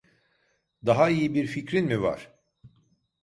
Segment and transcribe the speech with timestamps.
[0.85, 2.31] Daha iyi bir fikrin mi var?